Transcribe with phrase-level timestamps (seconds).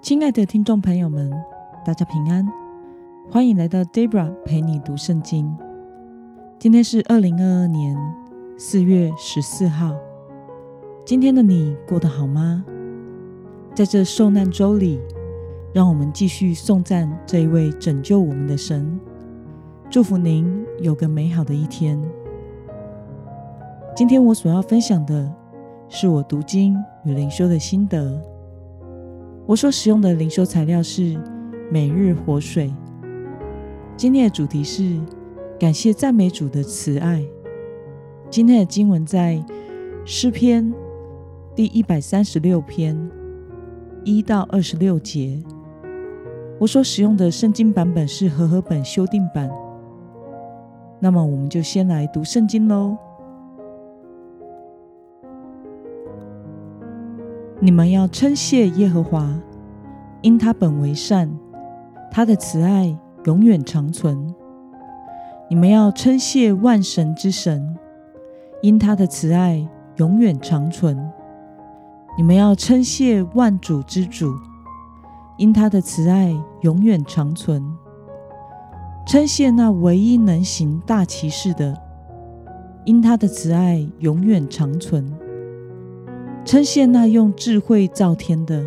[0.00, 1.32] 亲爱的听众朋友们，
[1.84, 2.46] 大家平安，
[3.30, 5.56] 欢迎来到 Debra 陪你读圣经。
[6.58, 7.96] 今天是二零二二年
[8.56, 9.94] 四月十四号。
[11.04, 12.64] 今天的你过得好吗？
[13.74, 15.00] 在这受难周里，
[15.72, 18.98] 让我们继续颂赞这一位拯救我们的神。
[19.90, 22.00] 祝福您有个美好的一天。
[23.94, 25.32] 今天我所要分享的
[25.88, 28.35] 是我读经与灵修的心得。
[29.46, 31.16] 我所使用的灵修材料是
[31.70, 32.74] 每日活水。
[33.96, 35.00] 今天的主题是
[35.58, 37.24] 感谢赞美主的慈爱。
[38.28, 39.40] 今天的经文在
[40.04, 40.74] 诗篇
[41.54, 42.98] 第一百三十六篇
[44.04, 45.40] 一到二十六节。
[46.58, 49.48] 我所使用的圣经版本是和合本修订版。
[50.98, 52.96] 那么，我们就先来读圣经喽。
[57.66, 59.28] 你们要称谢耶和华，
[60.22, 61.28] 因他本为善，
[62.12, 64.32] 他的慈爱永远长存。
[65.50, 67.76] 你们要称谢万神之神，
[68.62, 70.96] 因他的慈爱永远长存。
[72.16, 74.32] 你们要称谢万主之主，
[75.36, 77.60] 因他的慈爱永远长存。
[79.08, 81.76] 称谢那唯一能行大奇事的，
[82.84, 85.02] 因他的慈爱永远长存；
[86.46, 88.64] 称谢那用智慧造天的，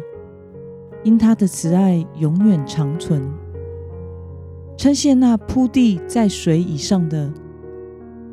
[1.02, 3.22] 因他的慈爱永远长存；
[4.76, 7.32] 称谢那铺地在水以上的，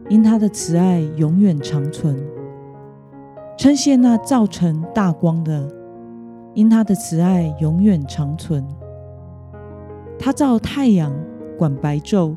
[0.08, 2.17] 因他的慈爱永远长存；
[3.56, 5.72] 称谢那造成大光的，
[6.55, 8.67] 因他的慈爱永远长存。
[10.19, 11.14] 他造太阳。
[11.56, 12.36] 管白昼，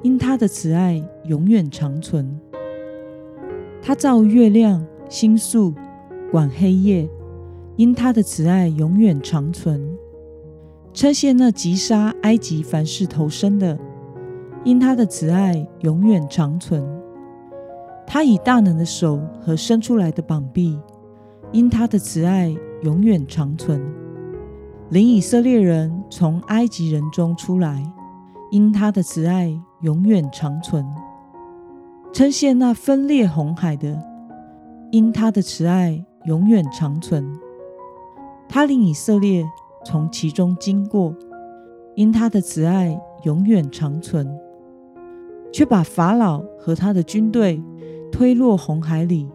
[0.00, 2.24] 因他的慈爱永远长存；
[3.82, 5.74] 他造月亮星宿，
[6.30, 7.08] 管黑夜，
[7.76, 9.96] 因他的慈爱永远长存。
[10.92, 13.78] 称谢那击杀埃及凡事投生的，
[14.64, 16.84] 因他的慈爱永远长存。
[18.06, 20.78] 他以大能的手和伸出来的膀臂，
[21.52, 23.80] 因他的慈爱永远长存。
[24.90, 27.82] 领以色列人从埃及人中出来。
[28.50, 30.82] 因他的慈爱永远长存，
[32.14, 33.94] 称谢那分裂红海的；
[34.90, 37.40] 因他的慈爱永远长存，
[38.50, 39.42] 他令以色列
[39.82, 41.14] 从其中经过；
[41.94, 44.28] 因他的慈爱永远长存，
[45.50, 47.62] 却把法老和他的军队
[48.12, 49.26] 推落红海里；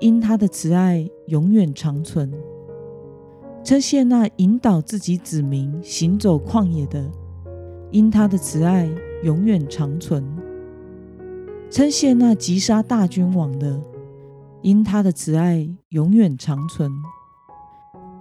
[0.00, 2.30] 因他的慈爱永远长存，
[3.64, 7.10] 称谢那引导自己子民行走旷野的。
[7.90, 8.86] 因他的慈爱
[9.22, 10.22] 永远长存，
[11.70, 13.80] 称谢那击杀大君王的；
[14.62, 16.88] 因他的慈爱永远长存，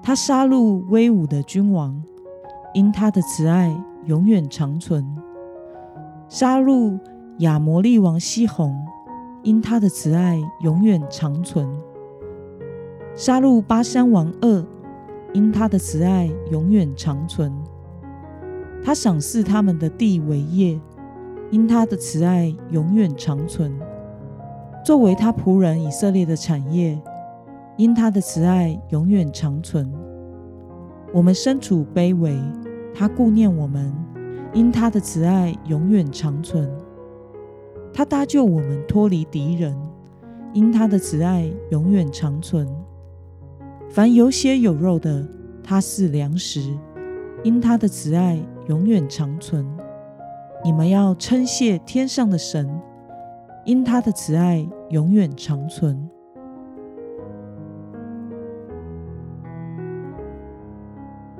[0.01, 2.01] 他杀戮威武的君王；
[2.73, 3.71] 因他的慈爱
[4.05, 5.05] 永远长存，
[6.27, 6.99] 杀戮
[7.37, 8.73] 亚摩利王西宏；
[9.43, 11.69] 因他的慈爱永远长存，
[13.15, 14.65] 杀戮巴山王恶；
[15.33, 17.53] 因他的慈爱永远长存。
[18.83, 20.81] 他赏赐他们的地为业，
[21.51, 23.71] 因他的慈爱永远长存，
[24.83, 26.99] 作为他仆人以色列的产业，
[27.77, 29.91] 因他的慈爱永远长存。
[31.13, 32.37] 我们身处卑微，
[32.93, 33.93] 他顾念我们，
[34.53, 36.69] 因他的慈爱永远长存。
[37.93, 39.75] 他搭救我们脱离敌人，
[40.53, 42.67] 因他的慈爱永远长存。
[43.89, 45.27] 凡有血有肉的，
[45.63, 46.77] 他是粮食，
[47.43, 48.39] 因他的慈爱。
[48.67, 49.65] 永远长存。
[50.63, 52.69] 你们要称谢天上的神，
[53.65, 56.09] 因他的慈爱永远长存。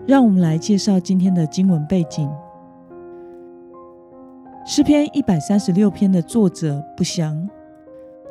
[0.07, 2.29] 让我们来介绍今天的经文背景。
[4.65, 7.49] 诗篇一百三十六篇的作者不详。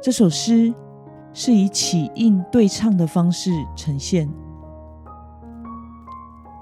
[0.01, 0.73] 这首诗
[1.33, 4.29] 是以起应对唱的方式呈现，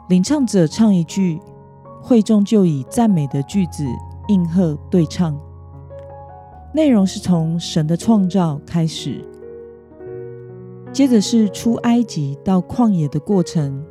[0.08, 1.40] 领唱者唱一句。
[2.00, 3.84] 会众就以赞美的句子
[4.28, 5.38] 应和对唱，
[6.78, 9.20] 内容是从神的创造开始，
[10.92, 13.84] 接着是出埃及到旷野的过程，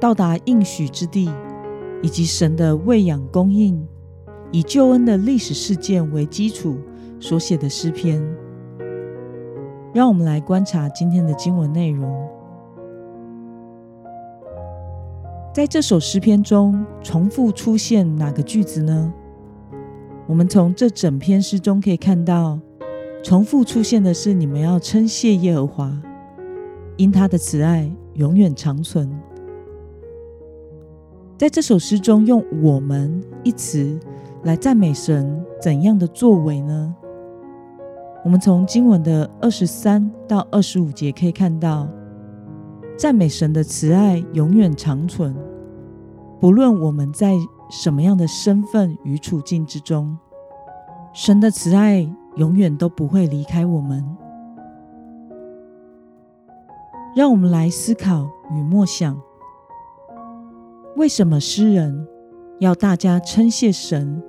[0.00, 1.30] 到达应许之地，
[2.02, 3.86] 以及神的喂养供应，
[4.50, 6.76] 以救恩的历史事件为基础
[7.20, 8.20] 所写的诗篇。
[9.94, 12.12] 让我们来观察今天的经文内容。
[15.54, 19.14] 在这首诗篇中，重复出现哪个句子呢？
[20.28, 22.60] 我们从这整篇诗中可以看到，
[23.24, 25.90] 重复出现的是“你们要称谢耶和华”。
[26.98, 29.10] 因他的慈爱永远长存。
[31.38, 33.98] 在这首诗中，用“我们”一词
[34.42, 36.94] 来赞美神怎样的作为呢？
[38.22, 41.88] 我们从经文的二十三到二十五节可以看到，
[42.98, 45.34] 赞美神的慈爱永远长存，
[46.38, 47.32] 不论我们在
[47.70, 50.16] 什么样的身份与处境之中，
[51.12, 54.04] 神的慈爱永远都不会离开我们。
[57.16, 59.20] 让我们来思考与默想：
[60.96, 62.06] 为什么诗人
[62.60, 64.22] 要大家称谢神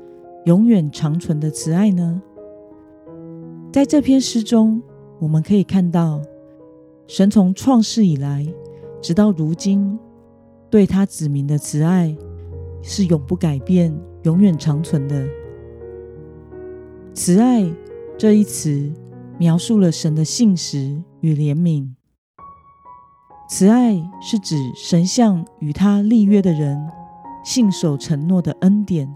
[0.46, 2.22] 永远长存的慈爱呢？
[3.72, 4.82] 在这篇诗中，
[5.20, 6.20] 我们可以看到，
[7.06, 8.48] 神从创世以来，
[9.02, 10.00] 直到如今，
[10.70, 12.18] 对他子民的慈爱
[12.82, 15.28] 是永不改变、永远长存的。
[17.14, 17.70] 慈爱
[18.18, 18.92] 这一词，
[19.38, 21.90] 描述了神的信实与怜悯。
[23.50, 26.80] 慈爱是指神向与他立约的人
[27.44, 29.16] 信守承诺的恩典。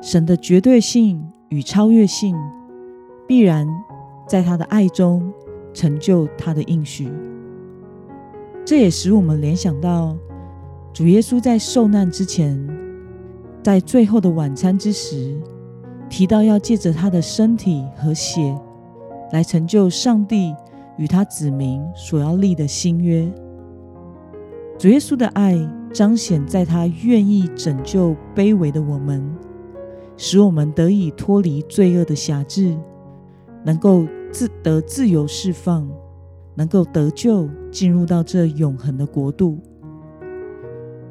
[0.00, 2.36] 神的绝对性与超越性。
[3.24, 3.66] 必然
[4.28, 5.32] 在他的爱中
[5.72, 7.10] 成就他的应许，
[8.62, 10.14] 这也使我们联想到
[10.92, 12.58] 主耶稣在受难之前，
[13.62, 15.40] 在最后的晚餐之时，
[16.10, 18.54] 提到要借着他的身体和血
[19.32, 20.54] 来成就上帝
[20.98, 23.26] 与他子民所要立的新约。
[24.78, 25.58] 主耶稣的爱
[25.94, 29.24] 彰显在他愿意拯救卑微的我们，
[30.18, 32.76] 使我们得以脱离罪恶的辖制。
[33.64, 35.88] 能够自得自由释放，
[36.56, 39.56] 能够得救，进入到这永恒的国度。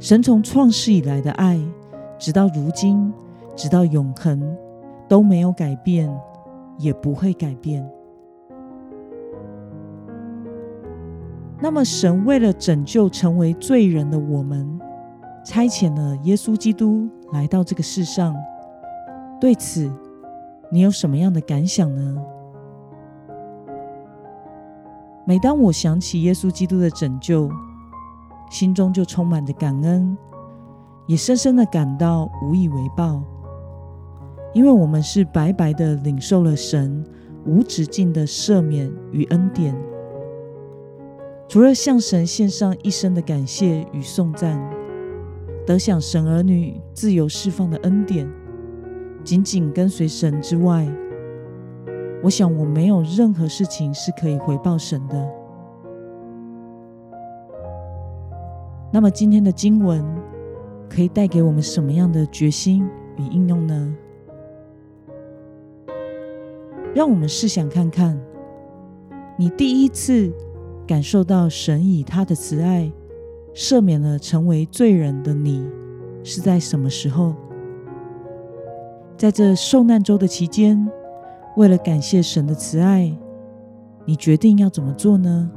[0.01, 1.59] 神从创世以来的爱，
[2.17, 3.13] 直到如今，
[3.55, 4.57] 直到永恒，
[5.07, 6.11] 都没有改变，
[6.79, 7.87] 也不会改变。
[11.59, 14.67] 那么，神为了拯救成为罪人的我们，
[15.45, 18.35] 差遣了耶稣基督来到这个世上。
[19.39, 19.87] 对此，
[20.71, 22.17] 你有什么样的感想呢？
[25.25, 27.51] 每当我想起耶稣基督的拯救，
[28.51, 30.15] 心中就充满着感恩，
[31.07, 33.23] 也深深的感到无以为报。
[34.53, 37.01] 因为我们是白白的领受了神
[37.45, 39.73] 无止境的赦免与恩典。
[41.47, 44.61] 除了向神献上一生的感谢与颂赞，
[45.65, 48.29] 得享神儿女自由释放的恩典，
[49.23, 50.85] 紧紧跟随神之外。
[52.21, 55.40] 我想，我没有任何事情是可以回报神的。
[58.91, 60.03] 那么，今天的经文
[60.89, 62.85] 可以带给我们什么样的决心
[63.17, 63.95] 与应用呢？
[66.93, 68.19] 让我们试想看看，
[69.37, 70.29] 你第一次
[70.85, 72.91] 感受到神以他的慈爱
[73.55, 75.65] 赦免了成为罪人的你，
[76.21, 77.33] 是在什么时候？
[79.15, 80.85] 在这受难周的期间。
[81.57, 83.13] 为了感谢神的慈爱，
[84.05, 85.51] 你决定要怎么做呢？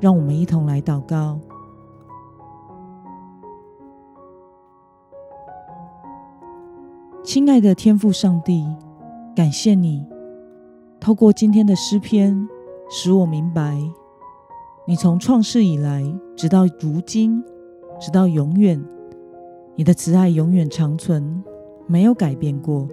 [0.00, 1.38] 让我们一同来祷告。
[7.22, 8.66] 亲爱的天父上帝，
[9.34, 10.06] 感谢你
[11.00, 12.48] 透过今天的诗篇，
[12.90, 13.80] 使我明白，
[14.86, 16.04] 你从创世以来，
[16.36, 17.42] 直到如今，
[17.98, 18.82] 直到永远，
[19.74, 21.42] 你的慈爱永远长存，
[21.86, 22.86] 没有改变过。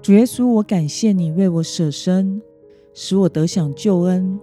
[0.00, 2.40] 主耶稣，我感谢你为我舍身，
[2.94, 4.40] 使我得享救恩，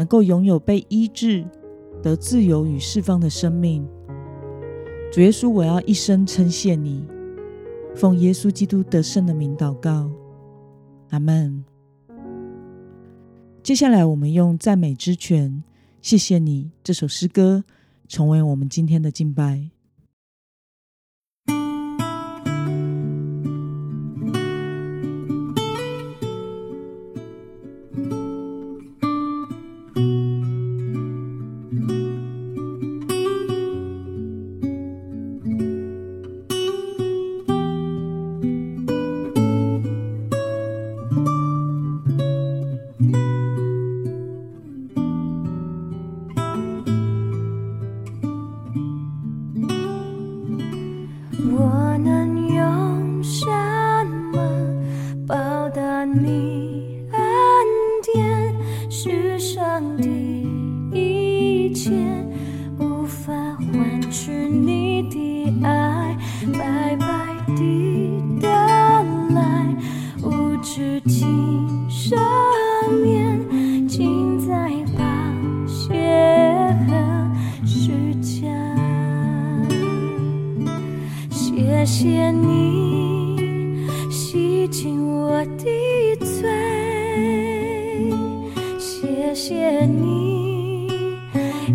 [0.00, 1.44] 能够拥有被医治、
[2.02, 3.86] 得自由与释放的生命。
[5.12, 7.04] 主耶稣，我要一生称谢你，
[7.94, 10.10] 奉耶稣基督得胜的名祷告，
[11.10, 11.62] 阿门。
[13.62, 15.62] 接下来，我们用赞美之泉，
[16.00, 17.64] 谢谢你这首诗歌，
[18.08, 19.68] 成为我们今天的敬拜。
[56.00, 57.20] 把你暗
[58.14, 58.54] 点，
[58.88, 60.02] 世上的
[60.98, 61.90] 一切
[62.78, 66.16] 无法换取你的爱，
[66.54, 67.06] 白白
[67.54, 69.76] 的等来，
[70.22, 72.18] 无止境上
[73.04, 75.04] 面，尽在发
[75.66, 77.30] 现和
[77.66, 78.50] 时间，
[81.30, 82.99] 谢谢你。
[84.60, 86.46] 闭紧我的嘴，
[88.78, 90.86] 谢谢你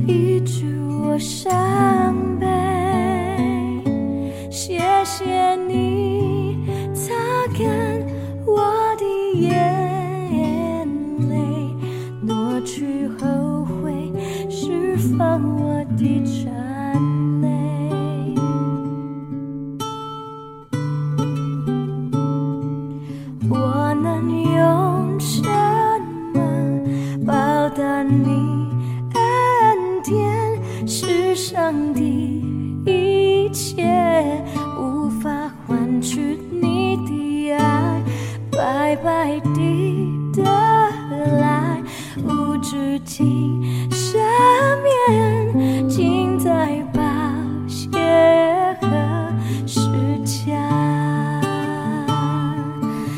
[0.06, 0.68] 医治
[1.02, 2.46] 我伤悲，
[4.52, 6.60] 谢谢你
[6.94, 7.12] 擦
[7.58, 7.66] 干
[8.46, 8.62] 我
[9.00, 9.04] 的
[9.40, 10.88] 眼
[11.28, 11.36] 泪，
[12.22, 14.12] 抹去后悔，
[14.48, 17.25] 释放我的颤。
[42.76, 44.18] 无止境赦
[44.84, 47.02] 免，尽在宝
[47.68, 47.88] 血
[48.82, 48.88] 和
[49.66, 49.80] 时
[50.24, 50.60] 间。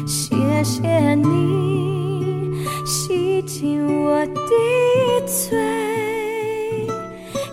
[0.06, 2.54] 谢谢你
[2.86, 4.42] 洗净我的
[5.26, 5.58] 罪，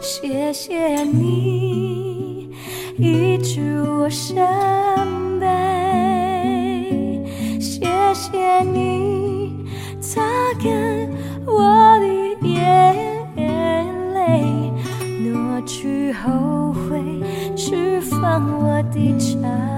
[0.03, 2.51] 谢谢你
[2.99, 4.37] 医治我伤
[18.39, 19.74] 我的颤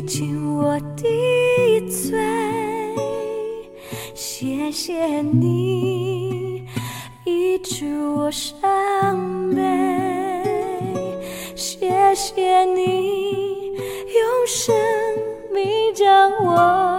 [0.00, 2.18] 洗净我的罪，
[4.14, 6.64] 谢谢你
[7.24, 7.84] 医治
[8.16, 9.60] 我伤悲，
[11.54, 14.74] 谢谢你用生
[15.52, 16.89] 命将我